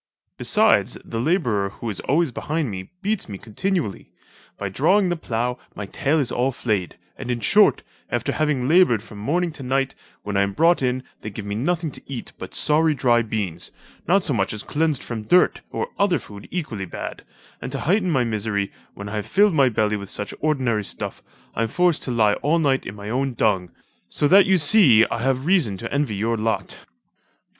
Besides, 0.35 0.97
the 1.05 1.19
labourer, 1.19 1.69
who 1.69 1.87
is 1.91 1.99
always 1.99 2.31
behind 2.31 2.71
me, 2.71 2.89
beats 3.03 3.29
me 3.29 3.37
continually. 3.37 4.09
By 4.57 4.67
drawing 4.69 5.09
the 5.09 5.15
plough, 5.15 5.59
my 5.75 5.85
tail 5.85 6.17
is 6.19 6.31
all 6.31 6.51
flayed; 6.51 6.97
and 7.19 7.29
in 7.29 7.39
short, 7.39 7.83
after 8.09 8.31
having 8.31 8.67
laboured 8.67 9.03
from 9.03 9.19
morning 9.19 9.51
to 9.51 9.61
night, 9.61 9.93
when 10.23 10.35
I 10.37 10.41
am 10.41 10.53
brought 10.53 10.81
in 10.81 11.03
they 11.21 11.29
give 11.29 11.45
me 11.45 11.53
nothing 11.53 11.91
to 11.91 12.01
eat 12.07 12.31
but 12.39 12.55
sorry 12.55 12.95
dry 12.95 13.21
beans, 13.21 13.69
not 14.07 14.23
so 14.23 14.33
much 14.33 14.53
as 14.53 14.63
cleansed 14.63 15.03
from 15.03 15.21
dirt, 15.21 15.61
or 15.69 15.89
other 15.99 16.17
food 16.17 16.47
equally 16.49 16.85
bad; 16.85 17.23
and 17.61 17.71
to 17.71 17.81
heighten 17.81 18.09
my 18.09 18.23
misery, 18.23 18.71
when 18.95 19.07
I 19.09 19.17
have 19.17 19.27
filled 19.27 19.53
my 19.53 19.69
belly 19.69 19.97
with 19.97 20.09
such 20.09 20.33
ordinary 20.39 20.83
stuff, 20.83 21.21
I 21.53 21.61
am 21.61 21.67
forced 21.67 22.01
to 22.05 22.11
lie 22.11 22.33
all 22.41 22.57
night 22.57 22.87
in 22.87 22.95
my 22.95 23.11
own 23.11 23.35
dung: 23.35 23.69
so 24.09 24.27
that 24.29 24.47
you 24.47 24.57
see 24.57 25.05
I 25.11 25.19
have 25.21 25.45
reason 25.45 25.77
to 25.77 25.93
envy 25.93 26.15
your 26.15 26.37
lot." 26.37 26.87